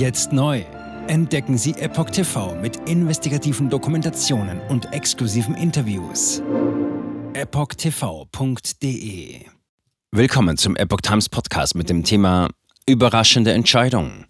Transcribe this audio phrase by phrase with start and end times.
[0.00, 0.64] Jetzt neu.
[1.08, 6.42] Entdecken Sie Epoch TV mit investigativen Dokumentationen und exklusiven Interviews.
[7.34, 8.70] EpochTV.de
[10.10, 12.48] Willkommen zum Epoch Times Podcast mit dem Thema
[12.86, 14.24] Überraschende Entscheidung.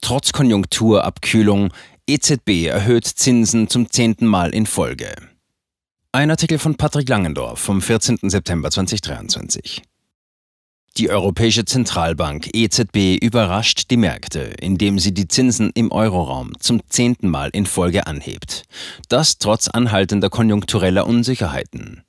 [0.00, 1.74] Trotz Konjunkturabkühlung,
[2.06, 5.14] EZB erhöht Zinsen zum zehnten Mal in Folge.
[6.12, 8.16] Ein Artikel von Patrick Langendorf vom 14.
[8.30, 9.82] September 2023.
[10.98, 17.30] Die Europäische Zentralbank EZB überrascht die Märkte, indem sie die Zinsen im Euroraum zum zehnten
[17.30, 18.64] Mal in Folge anhebt.
[19.08, 22.02] Das trotz anhaltender konjunktureller Unsicherheiten.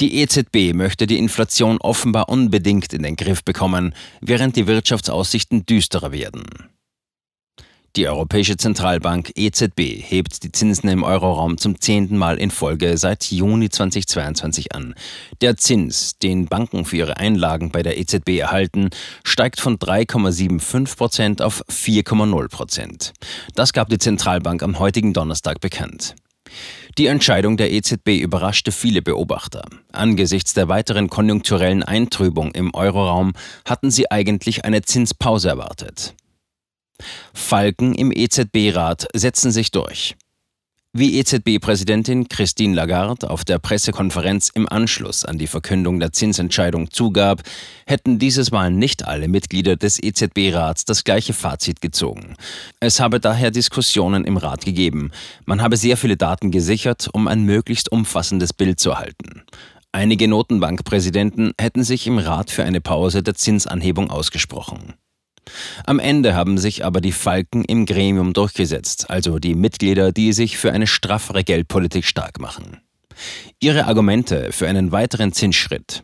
[0.00, 6.10] Die EZB möchte die Inflation offenbar unbedingt in den Griff bekommen, während die Wirtschaftsaussichten düsterer
[6.10, 6.42] werden.
[7.96, 13.24] Die Europäische Zentralbank EZB hebt die Zinsen im Euroraum zum zehnten Mal in Folge seit
[13.32, 14.94] Juni 2022 an.
[15.40, 18.90] Der Zins, den Banken für ihre Einlagen bei der EZB erhalten,
[19.24, 23.12] steigt von 3,75 Prozent auf 4,0 Prozent.
[23.56, 26.14] Das gab die Zentralbank am heutigen Donnerstag bekannt.
[26.96, 29.64] Die Entscheidung der EZB überraschte viele Beobachter.
[29.90, 33.32] Angesichts der weiteren konjunkturellen Eintrübung im Euroraum
[33.64, 36.14] hatten sie eigentlich eine Zinspause erwartet.
[37.34, 40.16] Falken im EZB-Rat setzen sich durch.
[40.92, 47.42] Wie EZB-Präsidentin Christine Lagarde auf der Pressekonferenz im Anschluss an die Verkündung der Zinsentscheidung zugab,
[47.86, 52.34] hätten dieses Mal nicht alle Mitglieder des EZB-Rats das gleiche Fazit gezogen.
[52.80, 55.12] Es habe daher Diskussionen im Rat gegeben.
[55.44, 59.44] Man habe sehr viele Daten gesichert, um ein möglichst umfassendes Bild zu erhalten.
[59.92, 64.94] Einige Notenbankpräsidenten hätten sich im Rat für eine Pause der Zinsanhebung ausgesprochen.
[65.84, 70.58] Am Ende haben sich aber die Falken im Gremium durchgesetzt, also die Mitglieder, die sich
[70.58, 72.80] für eine straffere Geldpolitik stark machen.
[73.58, 76.02] Ihre Argumente für einen weiteren Zinsschritt.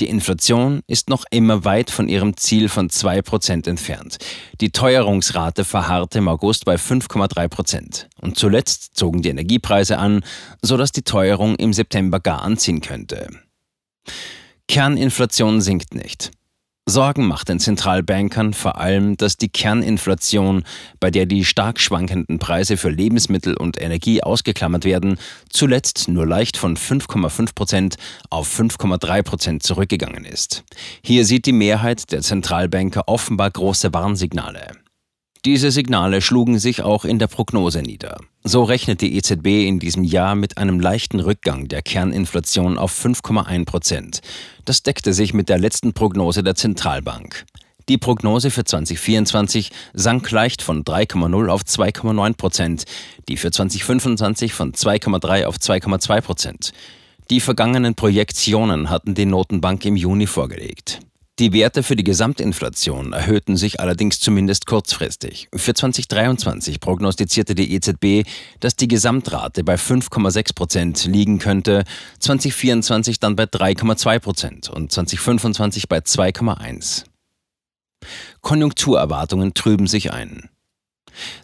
[0.00, 4.18] Die Inflation ist noch immer weit von ihrem Ziel von 2% entfernt.
[4.60, 8.06] Die Teuerungsrate verharrte im August bei 5,3%.
[8.20, 10.24] Und zuletzt zogen die Energiepreise an,
[10.62, 13.28] sodass die Teuerung im September gar anziehen könnte.
[14.68, 16.30] Kerninflation sinkt nicht.
[16.88, 20.62] Sorgen macht den Zentralbankern vor allem, dass die Kerninflation,
[21.00, 25.18] bei der die stark schwankenden Preise für Lebensmittel und Energie ausgeklammert werden,
[25.50, 27.96] zuletzt nur leicht von 5,5 Prozent
[28.30, 30.62] auf 5,3 Prozent zurückgegangen ist.
[31.02, 34.85] Hier sieht die Mehrheit der Zentralbanker offenbar große Warnsignale.
[35.46, 38.18] Diese Signale schlugen sich auch in der Prognose nieder.
[38.42, 43.64] So rechnet die EZB in diesem Jahr mit einem leichten Rückgang der Kerninflation auf 5,1
[43.64, 44.22] Prozent.
[44.64, 47.44] Das deckte sich mit der letzten Prognose der Zentralbank.
[47.88, 52.84] Die Prognose für 2024 sank leicht von 3,0 auf 2,9 Prozent,
[53.28, 56.72] die für 2025 von 2,3 auf 2,2 Prozent.
[57.30, 60.98] Die vergangenen Projektionen hatten die Notenbank im Juni vorgelegt.
[61.38, 65.48] Die Werte für die Gesamtinflation erhöhten sich allerdings zumindest kurzfristig.
[65.54, 68.26] Für 2023 prognostizierte die EZB,
[68.60, 71.84] dass die Gesamtrate bei 5,6 Prozent liegen könnte,
[72.20, 77.04] 2024 dann bei 3,2 Prozent und 2025 bei 2,1.
[78.40, 80.48] Konjunkturerwartungen trüben sich ein.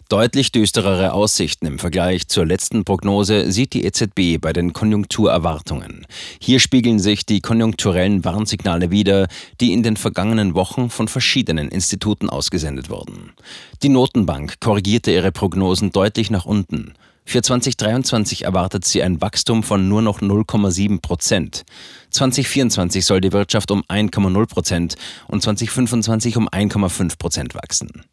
[0.09, 6.05] Deutlich düsterere Aussichten im Vergleich zur letzten Prognose sieht die EZB bei den Konjunkturerwartungen.
[6.39, 9.27] Hier spiegeln sich die konjunkturellen Warnsignale wider,
[9.59, 13.33] die in den vergangenen Wochen von verschiedenen Instituten ausgesendet wurden.
[13.81, 16.93] Die Notenbank korrigierte ihre Prognosen deutlich nach unten.
[17.25, 21.63] Für 2023 erwartet sie ein Wachstum von nur noch 0,7 Prozent.
[22.11, 24.95] 2024 soll die Wirtschaft um 1,0 Prozent
[25.27, 28.03] und 2025 um 1,5 Prozent wachsen.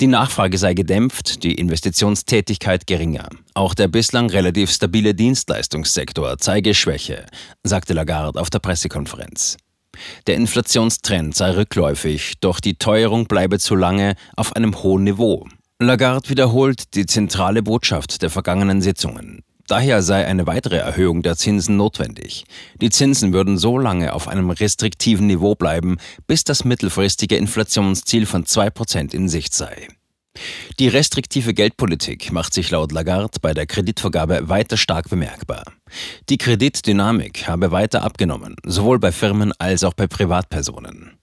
[0.00, 3.28] Die Nachfrage sei gedämpft, die Investitionstätigkeit geringer.
[3.54, 7.26] Auch der bislang relativ stabile Dienstleistungssektor zeige Schwäche,
[7.62, 9.56] sagte Lagarde auf der Pressekonferenz.
[10.26, 15.46] Der Inflationstrend sei rückläufig, doch die Teuerung bleibe zu lange auf einem hohen Niveau.
[15.78, 19.42] Lagarde wiederholt die zentrale Botschaft der vergangenen Sitzungen.
[19.68, 22.44] Daher sei eine weitere Erhöhung der Zinsen notwendig.
[22.80, 28.44] Die Zinsen würden so lange auf einem restriktiven Niveau bleiben, bis das mittelfristige Inflationsziel von
[28.44, 29.88] 2% in Sicht sei.
[30.78, 35.64] Die restriktive Geldpolitik macht sich laut Lagarde bei der Kreditvergabe weiter stark bemerkbar.
[36.28, 41.18] Die Kreditdynamik habe weiter abgenommen, sowohl bei Firmen als auch bei Privatpersonen.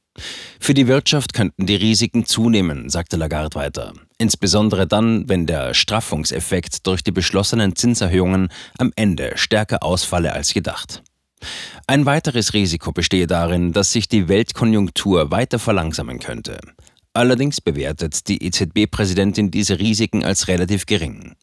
[0.60, 3.94] Für die Wirtschaft könnten die Risiken zunehmen, sagte Lagarde weiter.
[4.18, 11.04] Insbesondere dann, wenn der Straffungseffekt durch die beschlossenen Zinserhöhungen am Ende stärker ausfalle als gedacht.
[11.88, 16.60] Ein weiteres Risiko bestehe darin, dass sich die Weltkonjunktur weiter verlangsamen könnte.
[17.14, 21.36] Allerdings bewertet die EZB-Präsidentin diese Risiken als relativ gering.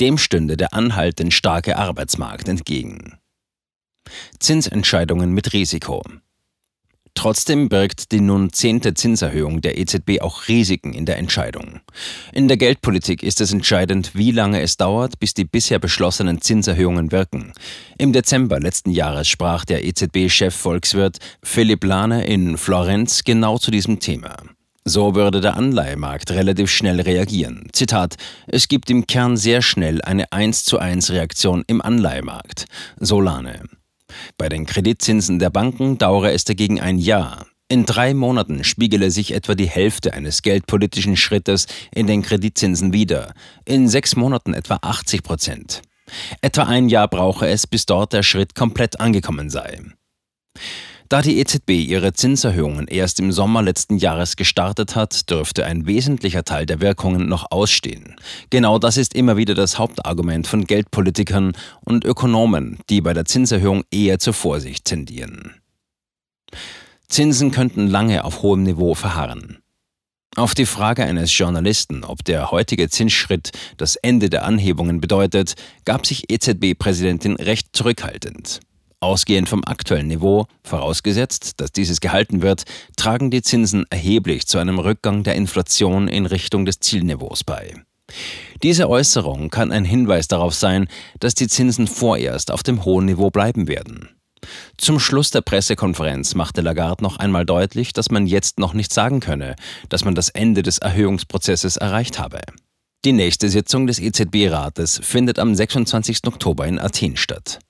[0.00, 3.18] Dem stünde der anhaltend starke Arbeitsmarkt entgegen.
[4.38, 6.02] Zinsentscheidungen mit Risiko.
[7.16, 11.80] Trotzdem birgt die nun zehnte Zinserhöhung der EZB auch Risiken in der Entscheidung.
[12.32, 17.12] In der Geldpolitik ist es entscheidend, wie lange es dauert, bis die bisher beschlossenen Zinserhöhungen
[17.12, 17.52] wirken.
[17.96, 23.98] Im Dezember letzten Jahres sprach der EZB-Chef Volkswirt Philipp Lahne in Florenz genau zu diesem
[23.98, 24.36] Thema.
[24.84, 27.68] So würde der Anleihemarkt relativ schnell reagieren.
[27.72, 28.16] Zitat:
[28.46, 32.66] Es gibt im Kern sehr schnell eine 1 zu 1 Reaktion im Anleihemarkt.
[33.00, 33.62] Solane.
[34.38, 37.46] Bei den Kreditzinsen der Banken dauere es dagegen ein Jahr.
[37.68, 43.34] In drei Monaten spiegele sich etwa die Hälfte eines geldpolitischen Schrittes in den Kreditzinsen wider,
[43.64, 45.82] in sechs Monaten etwa 80 Prozent.
[46.40, 49.80] Etwa ein Jahr brauche es, bis dort der Schritt komplett angekommen sei.
[51.08, 56.42] Da die EZB ihre Zinserhöhungen erst im Sommer letzten Jahres gestartet hat, dürfte ein wesentlicher
[56.42, 58.16] Teil der Wirkungen noch ausstehen.
[58.50, 61.52] Genau das ist immer wieder das Hauptargument von Geldpolitikern
[61.84, 65.54] und Ökonomen, die bei der Zinserhöhung eher zur Vorsicht tendieren.
[67.08, 69.58] Zinsen könnten lange auf hohem Niveau verharren.
[70.34, 75.54] Auf die Frage eines Journalisten, ob der heutige Zinsschritt das Ende der Anhebungen bedeutet,
[75.84, 78.60] gab sich EZB-Präsidentin recht zurückhaltend.
[79.00, 82.64] Ausgehend vom aktuellen Niveau, vorausgesetzt, dass dieses gehalten wird,
[82.96, 87.74] tragen die Zinsen erheblich zu einem Rückgang der Inflation in Richtung des Zielniveaus bei.
[88.62, 90.88] Diese Äußerung kann ein Hinweis darauf sein,
[91.20, 94.08] dass die Zinsen vorerst auf dem hohen Niveau bleiben werden.
[94.78, 99.20] Zum Schluss der Pressekonferenz machte Lagarde noch einmal deutlich, dass man jetzt noch nicht sagen
[99.20, 99.56] könne,
[99.88, 102.40] dass man das Ende des Erhöhungsprozesses erreicht habe.
[103.04, 106.26] Die nächste Sitzung des EZB-Rates findet am 26.
[106.26, 107.60] Oktober in Athen statt.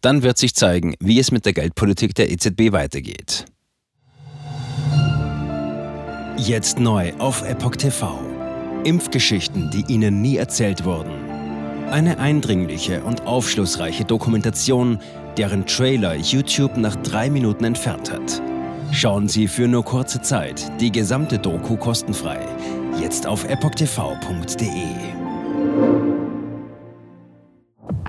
[0.00, 3.46] Dann wird sich zeigen, wie es mit der Geldpolitik der EZB weitergeht.
[6.36, 8.18] Jetzt neu auf Epoch TV.
[8.84, 11.12] Impfgeschichten, die Ihnen nie erzählt wurden.
[11.90, 14.98] Eine eindringliche und aufschlussreiche Dokumentation,
[15.36, 18.42] deren Trailer YouTube nach drei Minuten entfernt hat.
[18.92, 22.40] Schauen Sie für nur kurze Zeit die gesamte Doku kostenfrei.
[23.00, 24.68] Jetzt auf epochtv.de.